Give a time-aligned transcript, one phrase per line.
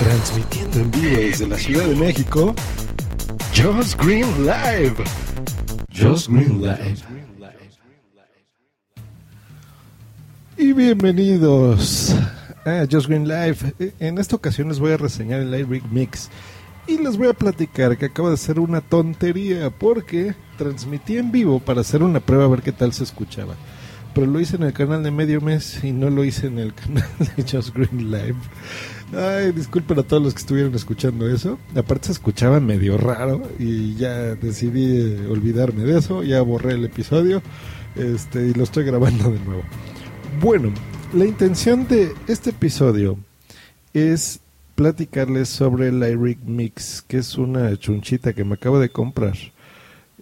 [0.00, 2.54] Transmitiendo en vivo desde la Ciudad de México,
[3.54, 4.94] Josh Green Live.
[5.94, 6.96] Josh Green Live.
[10.56, 12.16] Y bienvenidos
[12.64, 13.74] a Josh Green Live.
[13.98, 16.30] En esta ocasión les voy a reseñar el Lyric Mix.
[16.86, 21.60] Y les voy a platicar que acaba de ser una tontería porque transmití en vivo
[21.60, 23.54] para hacer una prueba a ver qué tal se escuchaba.
[24.14, 26.74] Pero lo hice en el canal de Medio Mes y no lo hice en el
[26.74, 28.36] canal de Just Green Live.
[29.16, 31.58] Ay, disculpen a todos los que estuvieron escuchando eso.
[31.74, 36.22] Aparte se escuchaba medio raro y ya decidí olvidarme de eso.
[36.22, 37.42] Ya borré el episodio
[37.96, 39.62] este, y lo estoy grabando de nuevo.
[40.40, 40.72] Bueno,
[41.12, 43.18] la intención de este episodio
[43.92, 44.40] es
[44.76, 49.34] platicarles sobre el Lyric Mix, que es una chunchita que me acabo de comprar.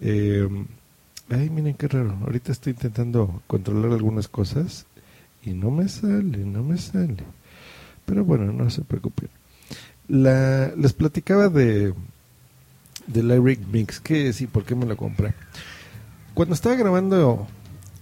[0.01, 0.47] Eh,
[1.29, 2.17] ay, miren qué raro.
[2.21, 4.85] Ahorita estoy intentando controlar algunas cosas
[5.43, 7.23] y no me sale, no me sale.
[8.05, 9.29] Pero bueno, no se preocupen.
[10.07, 11.93] La, les platicaba de,
[13.07, 15.33] de Lyric Mix, qué es y por qué me lo compré.
[16.33, 17.47] Cuando estaba grabando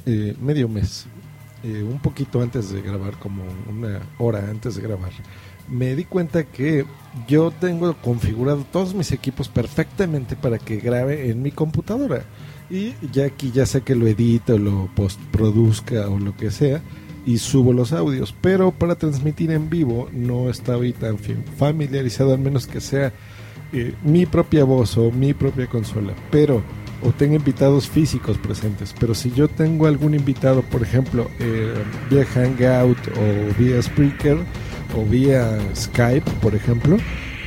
[0.06, 1.06] eh, medio mes,
[1.64, 5.12] eh, un poquito antes de grabar, como una hora antes de grabar,
[5.68, 6.86] me di cuenta que
[7.28, 12.24] yo tengo configurado todos mis equipos perfectamente para que grabe en mi computadora.
[12.70, 16.82] Y ya aquí ya sé que lo edito, lo postproduzca o lo que sea
[17.28, 18.34] y subo los audios.
[18.42, 21.18] Pero para transmitir en vivo no estoy tan
[21.58, 23.14] familiarizado, al menos que sea
[23.74, 26.14] eh, mi propia voz o mi propia consola.
[26.32, 26.64] Pero,
[27.04, 28.96] o tengo invitados físicos presentes.
[28.98, 31.74] Pero si yo tengo algún invitado, por ejemplo, eh,
[32.10, 34.38] vía Hangout o vía Spreaker
[34.96, 36.98] o vía Skype, por ejemplo,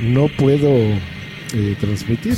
[0.03, 2.37] no puedo eh, transmitir.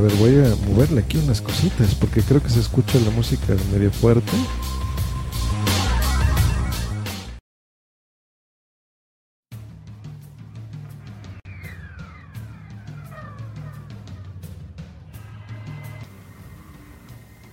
[0.00, 3.54] A ver, voy a moverle aquí unas cositas porque creo que se escucha la música
[3.70, 4.32] medio fuerte.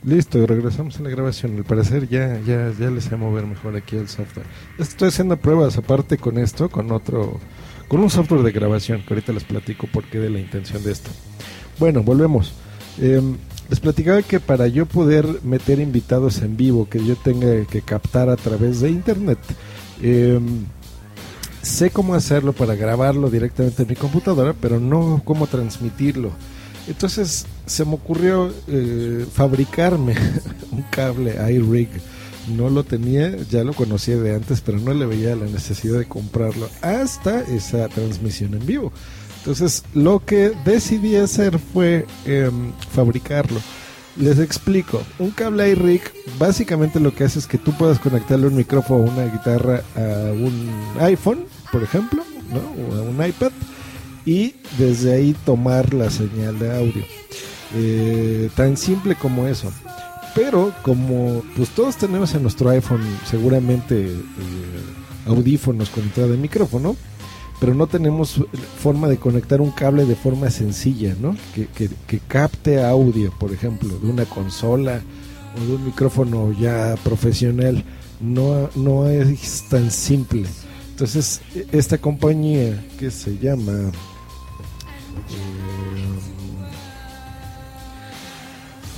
[0.06, 1.58] Listo, regresamos a la grabación.
[1.58, 4.46] Al parecer ya, ya, ya les sé mover mejor aquí el software.
[4.80, 7.42] Estoy haciendo pruebas aparte con esto, con otro,
[7.90, 10.94] con un software de grabación, que ahorita les platico por qué de la intención de
[10.94, 11.10] esto.
[11.80, 12.54] Bueno, volvemos.
[13.00, 13.38] Em,
[13.70, 18.30] les platicaba que para yo poder meter invitados en vivo que yo tenga que captar
[18.30, 19.38] a través de internet,
[20.02, 20.66] em,
[21.62, 26.32] sé cómo hacerlo para grabarlo directamente en mi computadora, pero no cómo transmitirlo.
[26.88, 30.16] Entonces se me ocurrió eh, fabricarme
[30.72, 31.90] un cable iRig.
[32.56, 36.06] No lo tenía, ya lo conocía de antes, pero no le veía la necesidad de
[36.06, 38.94] comprarlo hasta esa transmisión en vivo.
[39.48, 43.62] Entonces lo que decidí hacer fue em, fabricarlo.
[44.18, 46.02] Les explico, un cable iRig
[46.38, 50.34] básicamente lo que hace es que tú puedas conectarle un micrófono o una guitarra a
[50.34, 50.70] un
[51.00, 53.54] iPhone, por ejemplo, o a un iPad
[54.26, 57.06] y desde ahí tomar la señal de audio.
[57.74, 59.72] Eh, tan simple como eso.
[60.36, 64.20] Pero como pues todos tenemos en nuestro iPhone seguramente eh,
[65.26, 66.98] audífonos con entrada de micrófono,
[67.60, 68.42] pero no tenemos
[68.80, 71.36] forma de conectar un cable de forma sencilla, ¿no?
[71.56, 75.02] Que, que, capte audio, por ejemplo, de una consola
[75.56, 77.84] o de un micrófono ya profesional.
[78.20, 80.46] No, no es tan simple.
[80.92, 81.42] Entonces,
[81.72, 83.92] esta compañía que se llama
[85.30, 86.18] eh,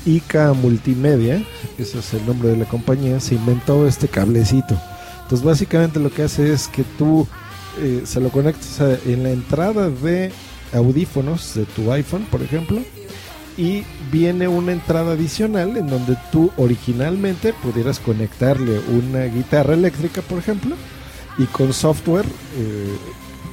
[0.05, 1.43] ICA Multimedia,
[1.77, 4.77] ese es el nombre de la compañía, se inventó este cablecito.
[5.23, 7.27] Entonces básicamente lo que hace es que tú
[7.79, 10.31] eh, se lo conectas en la entrada de
[10.73, 12.81] audífonos de tu iPhone, por ejemplo,
[13.57, 20.37] y viene una entrada adicional en donde tú originalmente pudieras conectarle una guitarra eléctrica, por
[20.37, 20.75] ejemplo,
[21.37, 22.25] y con software
[22.57, 22.95] eh,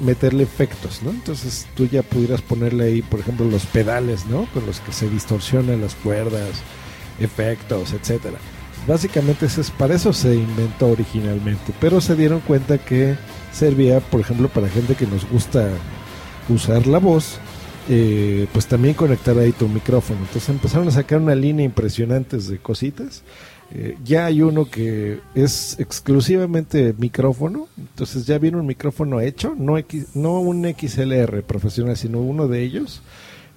[0.01, 1.11] meterle efectos, ¿no?
[1.11, 4.47] Entonces tú ya pudieras ponerle ahí, por ejemplo, los pedales, ¿no?
[4.53, 6.51] Con los que se distorsionan las cuerdas,
[7.19, 8.39] efectos, etcétera.
[8.87, 13.17] Básicamente es, para eso se inventó originalmente, pero se dieron cuenta que
[13.53, 15.69] servía, por ejemplo, para gente que nos gusta
[16.49, 17.39] usar la voz,
[17.89, 20.21] eh, pues también conectar ahí tu micrófono.
[20.21, 23.23] Entonces empezaron a sacar una línea impresionante de cositas.
[23.73, 29.77] Eh, ya hay uno que es exclusivamente micrófono, entonces ya viene un micrófono hecho, no,
[29.77, 33.03] X, no un XLR profesional, sino uno de ellos,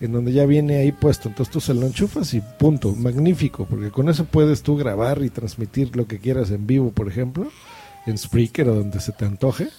[0.01, 3.91] en donde ya viene ahí puesto, entonces tú se lo enchufas y punto, magnífico, porque
[3.91, 7.51] con eso puedes tú grabar y transmitir lo que quieras en vivo, por ejemplo,
[8.05, 9.69] en Spreaker o donde se te antoje,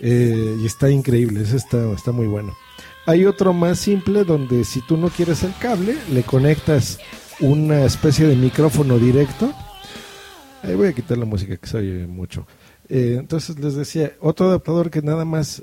[0.00, 2.54] eh, y está increíble, ese está, está muy bueno.
[3.06, 6.98] Hay otro más simple donde si tú no quieres el cable, le conectas
[7.40, 9.52] una especie de micrófono directo
[10.62, 12.46] Ahí voy a quitar la música que se oye mucho.
[12.88, 15.62] Eh, entonces les decía, otro adaptador que nada más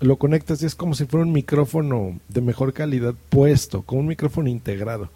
[0.00, 4.06] lo conectas y es como si fuera un micrófono de mejor calidad puesto, con un
[4.06, 5.10] micrófono integrado.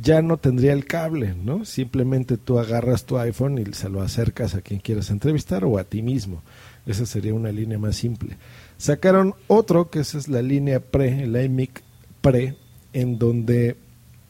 [0.00, 1.64] Ya no tendría el cable, ¿no?
[1.64, 5.84] Simplemente tú agarras tu iPhone y se lo acercas a quien quieras entrevistar o a
[5.84, 6.42] ti mismo.
[6.86, 8.36] Esa sería una línea más simple.
[8.78, 11.82] Sacaron otro, que esa es la línea pre, el iMic
[12.20, 12.56] pre,
[12.92, 13.76] en donde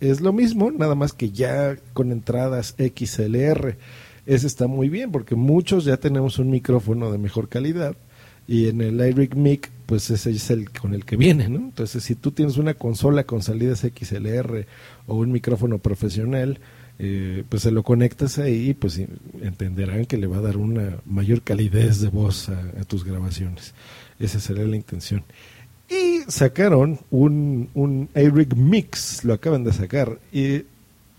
[0.00, 3.76] es lo mismo, nada más que ya con entradas XLR.
[4.26, 7.96] Ese está muy bien porque muchos ya tenemos un micrófono de mejor calidad
[8.48, 9.36] y en el iRig
[9.92, 11.58] pues ese es el con el que viene, ¿no?
[11.58, 14.64] Entonces si tú tienes una consola con salidas XLR
[15.06, 16.60] o un micrófono profesional,
[16.98, 18.98] eh, pues se lo conectas ahí pues
[19.42, 23.74] entenderán que le va a dar una mayor calidez de voz a, tus grabaciones.
[24.18, 25.24] Esa sería la intención.
[25.90, 28.08] Y sacaron un, un
[28.56, 30.18] Mix, lo acaban de sacar.
[30.32, 30.62] Y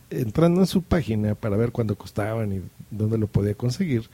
[0.10, 4.10] entrando en su página para ver cuánto costaban y dónde lo podía conseguir,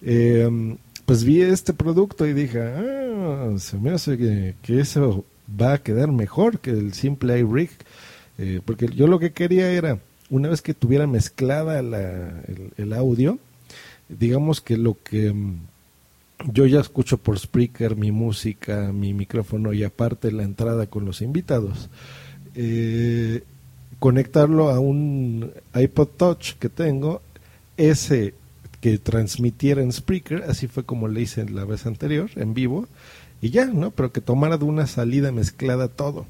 [0.00, 0.76] eh,
[1.06, 6.10] pues vi este producto y dije, ah, se me hace que, eso va a quedar
[6.10, 7.70] mejor que el simple iRig.
[8.38, 9.98] Eh, porque yo lo que quería era,
[10.28, 12.42] una vez que tuviera mezclada la,
[12.76, 13.38] el, audio,
[14.08, 15.60] digamos que lo que mm,
[16.52, 21.22] yo ya escucho por Spreaker mi música, mi micrófono y aparte la entrada con los
[21.22, 21.88] invitados,
[22.56, 23.42] eh,
[24.00, 27.22] conectarlo a un iPod Touch que tengo,
[27.76, 28.34] ese
[28.86, 32.86] que transmitiera en Spreaker, así fue como le hice la vez anterior, en vivo,
[33.40, 33.90] y ya, ¿no?
[33.90, 36.24] Pero que tomara de una salida mezclada todo.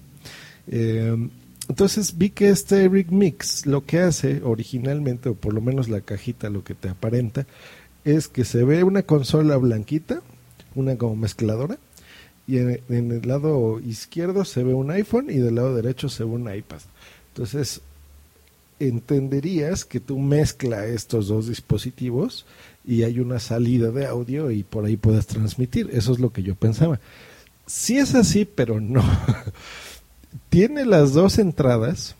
[0.66, 1.28] Eh,
[1.68, 6.00] entonces vi que este Rig Mix lo que hace originalmente, o por lo menos la
[6.00, 7.46] cajita lo que te aparenta,
[8.06, 10.22] es que se ve una consola blanquita,
[10.74, 11.76] una como mezcladora,
[12.46, 16.30] y en, el lado izquierdo se ve un iPhone y del lado derecho se ve
[16.30, 16.80] un iPad.
[17.34, 17.82] Entonces,
[18.78, 22.46] entenderías que tú mezcla estos dos dispositivos
[22.84, 25.90] y hay una salida de audio y por ahí puedas transmitir.
[25.92, 27.00] Eso es lo que yo pensaba.
[27.66, 29.02] Sí es así, pero no.
[30.50, 32.14] Tiene las dos entradas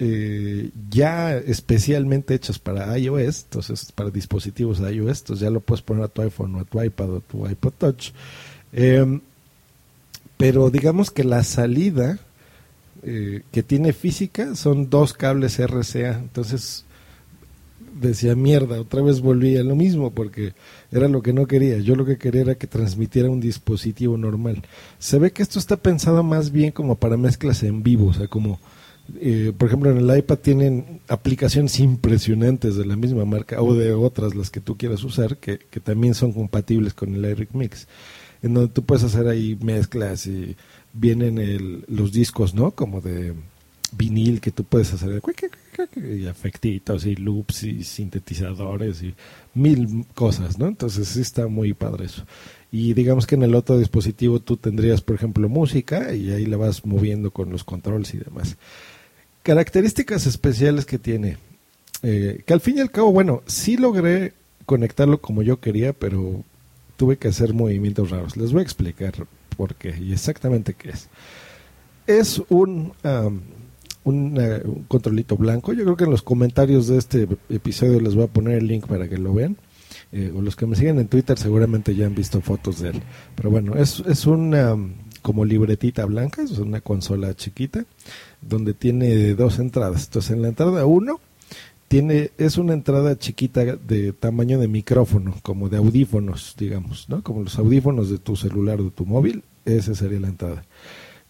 [0.00, 5.82] eh, ya especialmente hechas para iOS, entonces para dispositivos de iOS, entonces ya lo puedes
[5.82, 8.10] poner a tu iPhone o a tu iPad o a tu iPod Touch.
[8.72, 9.20] Em,
[10.36, 12.20] pero digamos que la salida
[13.02, 16.84] eh, que tiene física son dos cables RCA, entonces
[18.00, 20.54] decía mierda, otra vez volví a lo mismo porque
[20.92, 21.78] era lo que no quería.
[21.78, 24.62] Yo lo que quería era que transmitiera un dispositivo normal.
[24.98, 28.28] Se ve que esto está pensado más bien como para mezclas en vivo, o sea,
[28.28, 28.58] como
[29.20, 33.92] eh, por ejemplo, en el iPad tienen aplicaciones impresionantes de la misma marca o de
[33.92, 37.88] otras, las que tú quieras usar, que, también son compatibles con el iRig Mix,
[38.42, 40.56] en donde tú puedes hacer ahí mezclas y
[40.92, 42.72] vienen el, los discos, ¿no?
[42.72, 43.34] Como de
[43.92, 45.22] vinil que tú puedes hacer
[45.96, 49.14] y afectitos y loops y sintetizadores y
[49.54, 50.66] mil cosas, ¿no?
[50.66, 52.24] Entonces sí está muy padre eso.
[52.70, 56.58] Y digamos que en el otro dispositivo tú tendrías, por ejemplo, música y ahí la
[56.58, 58.56] vas moviendo con los controles y demás
[59.48, 61.38] características especiales que tiene.
[62.02, 64.34] Eh, que al fin y al cabo, bueno, sí logré
[64.66, 66.44] conectarlo como yo quería, pero
[66.98, 68.36] tuve que hacer movimientos raros.
[68.36, 69.14] Les voy a explicar
[69.58, 71.08] por qué y exactamente qué es.
[72.06, 72.92] Es un,
[74.04, 75.74] un, controlito blanco.
[75.74, 78.86] Yo creo que en los comentarios de este episodio les voy a poner el link
[78.86, 79.58] para que lo vean.
[80.12, 83.02] Eh, o los que me siguen en Twitter seguramente ya han visto fotos de él.
[83.34, 84.74] Pero bueno, es, es una
[85.20, 87.84] como libretita blanca, es una consola chiquita
[88.40, 90.04] donde tiene dos entradas.
[90.04, 91.20] Entonces, en la entrada 1
[91.88, 97.22] tiene es una entrada chiquita de tamaño de micrófono, como de audífonos, digamos, ¿no?
[97.22, 100.64] Como los audífonos de tu celular o de tu móvil, esa sería la entrada.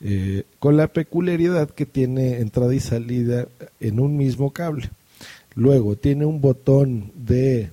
[0.01, 3.49] Eh, con la peculiaridad que tiene entrada y salida
[3.81, 4.91] en un mismo cable.
[5.55, 7.71] Luego tiene un botón de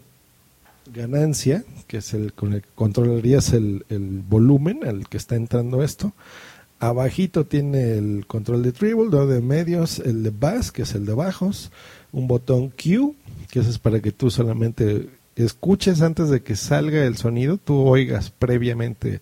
[0.92, 3.84] ganancia, que es el con el que controlarías el,
[4.28, 6.14] volumen al que está entrando esto.
[6.80, 11.14] Abajito tiene el control de treble, de medios, el de bass, que es el de
[11.14, 11.72] bajos,
[12.16, 13.14] un botón Q,
[13.52, 18.30] que es para que tú solamente escuches antes de que salga el sonido, tú oigas
[18.32, 19.20] previamente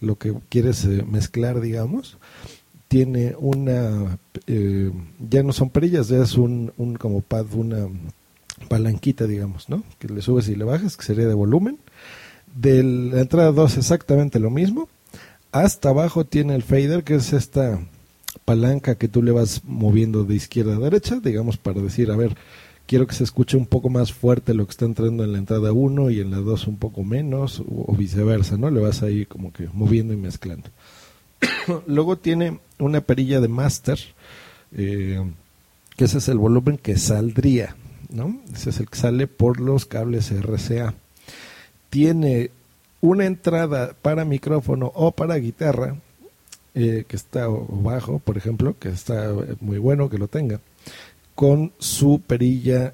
[0.00, 2.18] lo que quieres eh, mezclar, digamos.
[2.86, 4.92] Tiene una, eh,
[5.28, 7.88] ya no son perillas, ya es un, un como pad, una
[8.68, 9.82] palanquita, digamos, ¿no?
[9.98, 11.78] Que le subes y le bajas, que sería de volumen.
[12.54, 14.88] De la entrada 2 exactamente lo mismo
[15.52, 17.80] hasta abajo tiene el fader, que es esta
[18.44, 22.36] palanca que tú le vas moviendo de izquierda a derecha, digamos para decir, a ver,
[22.86, 25.72] quiero que se escuche un poco más fuerte lo que está entrando en la entrada
[25.72, 28.70] 1 y en la 2 un poco menos, o, viceversa, ¿no?
[28.70, 30.68] Le vas ahí como que moviendo y mezclando.
[31.86, 33.98] Luego tiene una perilla de master,
[34.72, 35.22] eh,
[35.96, 37.76] que ese es el volumen que saldría,
[38.10, 38.40] ¿no?
[38.54, 40.94] Ese es el que sale por los cables RCA.
[41.90, 42.50] Tiene
[43.00, 45.96] una entrada para micrófono o para guitarra
[46.78, 50.60] eh, que está bajo, por ejemplo, que está muy bueno que lo tenga,
[51.34, 52.92] con su perilla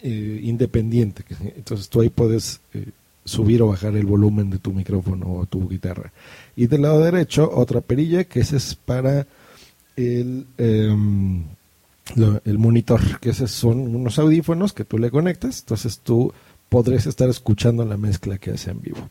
[0.00, 1.24] eh, independiente.
[1.56, 2.90] Entonces tú ahí puedes eh,
[3.24, 6.12] subir o bajar el volumen de tu micrófono o tu guitarra.
[6.54, 9.26] Y del lado derecho, otra perilla que esa es para
[9.96, 11.42] el, em,
[12.44, 16.32] el monitor, que esos son unos audífonos que tú le conectas, entonces tú
[16.68, 19.10] podrás estar escuchando la mezcla que hace en vivo.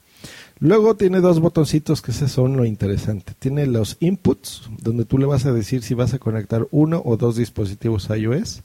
[0.60, 3.34] Luego tiene dos botoncitos que son lo interesante.
[3.38, 7.18] Tiene los inputs, donde tú le vas a decir si vas a conectar uno o
[7.18, 8.62] dos dispositivos iOS.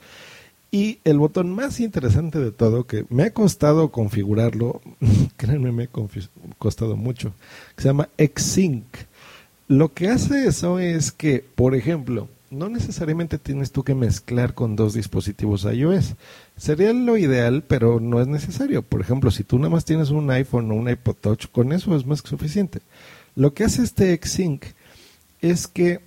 [0.70, 4.80] Y el botón más interesante de todo, que me ha costado configurarlo,
[5.36, 5.88] créanme, me ha
[6.58, 7.32] costado mucho,
[7.74, 8.84] que se llama Xsync.
[9.66, 14.76] Lo que hace eso es que, por ejemplo, no necesariamente tienes tú que mezclar con
[14.76, 16.14] dos dispositivos iOS.
[16.56, 18.82] Sería lo ideal, pero no es necesario.
[18.82, 21.94] Por ejemplo, si tú nada más tienes un iPhone o un iPod Touch, con eso
[21.94, 22.80] es más que suficiente.
[23.36, 24.64] Lo que hace este Xsync
[25.40, 26.00] es que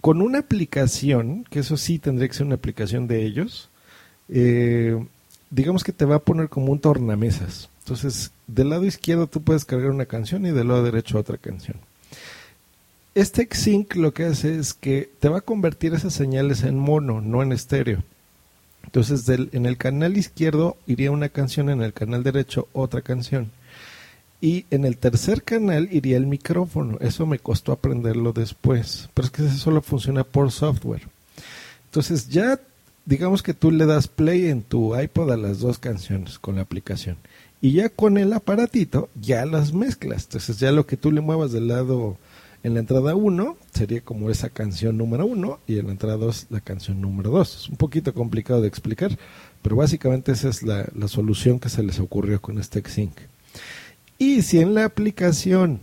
[0.00, 3.70] con una aplicación, que eso sí tendría que ser una aplicación de ellos,
[4.28, 5.04] eh,
[5.50, 7.68] digamos que te va a poner como un tornamesas.
[7.80, 11.76] Entonces, del lado izquierdo tú puedes cargar una canción y del lado derecho otra canción.
[13.18, 17.20] Este Xsync lo que hace es que te va a convertir esas señales en mono,
[17.20, 18.04] no en estéreo.
[18.84, 23.50] Entonces, en el canal izquierdo iría una canción, en el canal derecho otra canción.
[24.40, 26.96] Y en el tercer canal iría el micrófono.
[27.00, 29.08] Eso me costó aprenderlo después.
[29.14, 31.08] Pero es que eso solo funciona por software.
[31.86, 32.60] Entonces, ya
[33.04, 36.62] digamos que tú le das play en tu iPod a las dos canciones con la
[36.62, 37.16] aplicación.
[37.60, 40.22] Y ya con el aparatito, ya las mezclas.
[40.26, 42.16] Entonces, ya lo que tú le muevas del lado
[42.62, 46.46] en la entrada 1 sería como esa canción número 1 y en la entrada 2
[46.50, 47.56] la canción número 2.
[47.56, 49.16] Es un poquito complicado de explicar,
[49.62, 53.16] pero básicamente esa es la, solución que se les ocurrió con este Xync.
[54.18, 55.80] Y si en la aplicación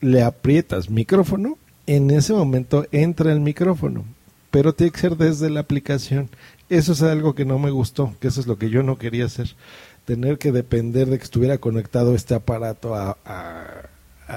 [0.00, 1.56] le aprietas micrófono,
[1.86, 4.04] en ese momento entra el micrófono,
[4.50, 6.28] pero tiene que ser desde la aplicación.
[6.68, 9.24] Eso es algo que no me gustó, que eso es lo que yo no quería
[9.24, 9.56] hacer,
[10.04, 13.88] tener que depender de que estuviera conectado este aparato a a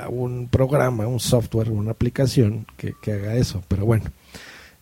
[0.09, 3.63] un programa, un software, una aplicación que, haga eso.
[3.67, 4.05] Pero bueno,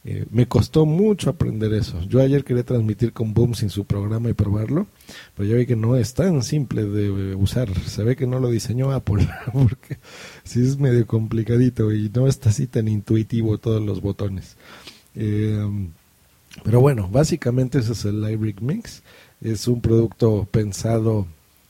[0.05, 2.01] eh, me costó mucho aprender eso.
[2.03, 4.87] Yo ayer quería transmitir con Boom sin su programa y probarlo,
[5.35, 7.73] pero ya vi que no es tan simple de usar.
[7.79, 9.97] Se ve que no lo diseñó Apple, porque
[10.43, 14.57] sí es medio complicadito y no está así tan intuitivo todos los botones.
[15.15, 15.89] Eh,
[16.63, 19.03] pero bueno, básicamente ese es el Library Mix.
[19.41, 21.27] Es un producto pensado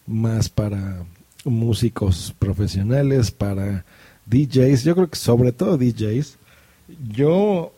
[0.07, 1.05] más para
[1.45, 3.85] músicos profesionales, para
[4.25, 6.37] DJs, yo creo que sobre todo DJs.
[7.11, 7.71] Yo,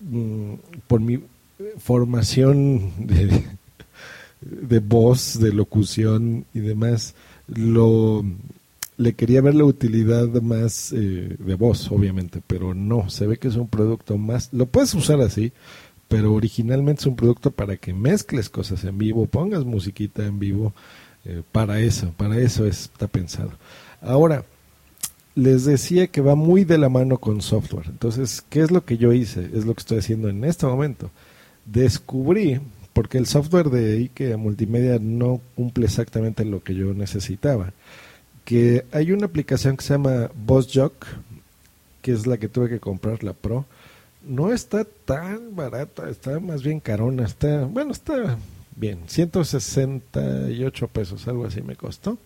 [0.00, 0.54] mm,
[0.86, 1.20] por mi
[1.78, 3.44] formación de,
[4.40, 7.14] de voz, de locución y demás,
[7.46, 8.24] lo
[8.98, 13.46] le quería ver la utilidad más eh, de voz, obviamente, pero no, se ve que
[13.46, 15.52] es un producto más, lo puedes usar así,
[16.08, 20.74] pero originalmente es un producto para que mezcles cosas en vivo, pongas musiquita en vivo,
[21.28, 23.52] eh, para eso, para eso está pensado.
[24.00, 24.44] Ahora,
[25.34, 27.86] les decía que va muy de la mano con software.
[27.88, 29.50] Entonces, ¿qué es lo que yo hice?
[29.54, 31.10] Es lo que estoy haciendo en este momento.
[31.66, 32.60] Descubrí,
[32.94, 37.74] porque el software de IKEA Multimedia no cumple exactamente lo que yo necesitaba,
[38.46, 41.04] que hay una aplicación que se llama BossJock,
[42.00, 43.66] que es la que tuve que comprar, la Pro.
[44.26, 48.38] No está tan barata, está más bien carona, está, bueno, está
[48.78, 52.16] Bien, 168 pesos, algo así me costó.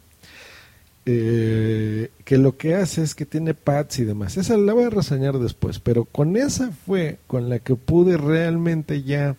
[1.06, 4.36] Eh, que lo que hace es que tiene pads y demás.
[4.36, 9.02] Esa la voy a reseñar después, pero con esa fue con la que pude realmente
[9.02, 9.36] ya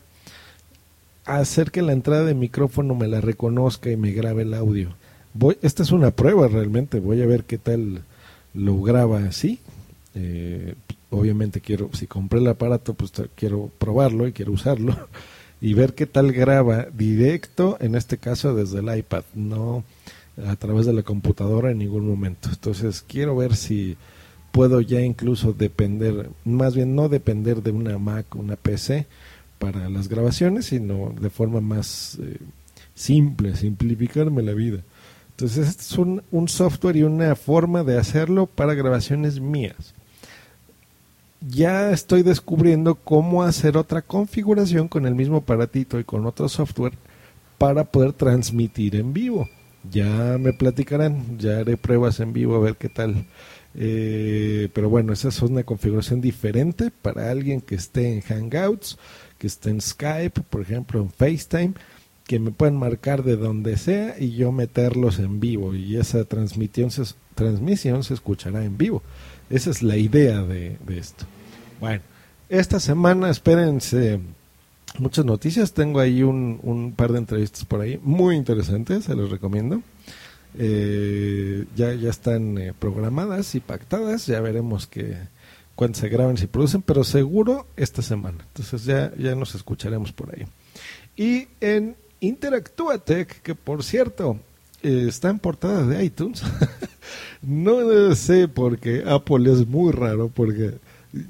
[1.25, 4.95] hacer que la entrada de micrófono me la reconozca y me grabe el audio.
[5.35, 8.01] Voy, esta es una prueba realmente, voy a ver qué tal
[8.55, 9.59] lo graba así.
[10.15, 10.73] Eh,
[11.11, 14.97] obviamente quiero, si compré el aparato, pues quiero probarlo y quiero usarlo.
[15.63, 19.85] Y ver qué tal graba directo, en este caso desde el iPad, no
[20.45, 22.49] a través de la computadora en ningún momento.
[22.49, 23.95] Entonces quiero ver si
[24.51, 29.07] puedo ya incluso depender, más bien no depender de una Mac, una PC
[29.57, 32.39] para las grabaciones, sino de forma más eh,
[32.93, 34.81] simple, simplificarme la vida.
[35.29, 39.93] Entonces es un, un software y una forma de hacerlo para grabaciones mías
[41.47, 46.93] ya estoy descubriendo cómo hacer otra configuración con el mismo aparatito y con otro software
[47.57, 49.49] para poder transmitir en vivo.
[49.89, 53.25] Ya me platicarán, ya haré pruebas en vivo a ver qué tal.
[53.75, 58.97] Eh, pero bueno, esa es una configuración diferente para alguien que esté en Hangouts,
[59.37, 61.73] que esté en Skype, por ejemplo, en FaceTime,
[62.25, 66.91] que me puedan marcar de donde sea y yo meterlos en vivo y esa transmisión
[66.91, 67.03] se,
[67.35, 69.01] transmisión se escuchará en vivo.
[69.53, 71.25] Esa es la idea de, esto.
[71.79, 72.01] Bueno,
[72.49, 74.19] esta semana espérense
[74.97, 75.73] muchas noticias.
[75.73, 79.83] Tengo ahí un, un par de entrevistas por ahí muy interesantes, se los recomiendo.
[80.57, 85.17] Eh, ya, ya están eh, programadas y pactadas, ya veremos que
[85.75, 88.39] cuándo se graban, si producen, pero seguro esta semana.
[88.47, 90.47] Entonces ya, ya nos escucharemos por ahí.
[91.15, 94.39] Y en Interactuatec, que por cierto
[94.83, 96.43] está en portada de iTunes,
[97.41, 100.75] no sé porque Apple es muy raro, porque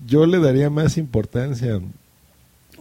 [0.05, 1.79] yo le daría más importancia.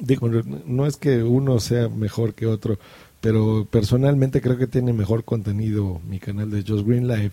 [0.01, 2.79] Digo, no es que uno sea mejor que otro,
[3.21, 7.33] pero personalmente creo que tiene mejor contenido mi canal de Just Green Live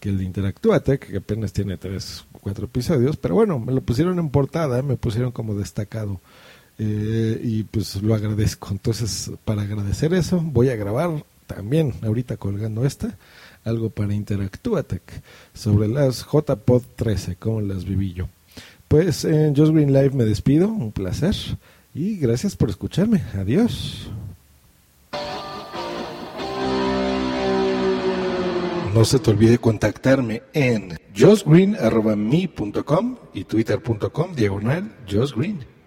[0.00, 4.18] que el de Interactuate, que apenas tiene tres, cuatro episodios, pero bueno, me lo pusieron
[4.18, 6.20] en portada, me pusieron como destacado
[6.78, 8.68] eh, y pues lo agradezco.
[8.70, 13.18] Entonces, para agradecer eso, voy a grabar también, ahorita colgando esta,
[13.64, 15.02] algo para Interactuatec
[15.52, 18.28] sobre las JPod 13, como las viví yo.
[18.86, 21.34] Pues en Just Green Live me despido, un placer
[21.92, 23.24] y gracias por escucharme.
[23.34, 24.08] Adiós.
[28.94, 35.77] No se te olvide contactarme en josgreen.me.com y twitter.com diagonal josgreen.